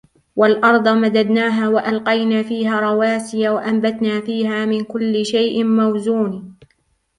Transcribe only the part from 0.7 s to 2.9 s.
مَدَدْنَاهَا وَأَلْقَيْنَا فِيهَا